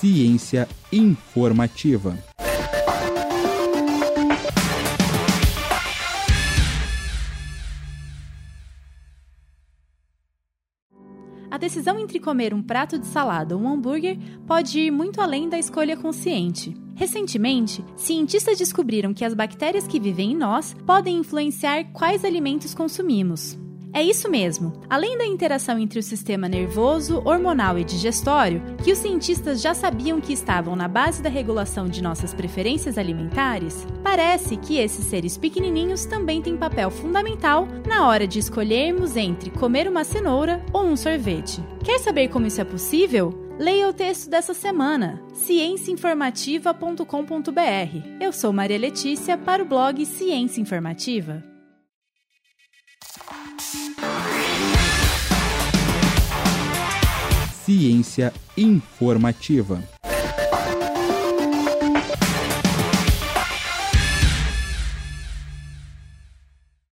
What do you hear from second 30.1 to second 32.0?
que estavam na base da regulação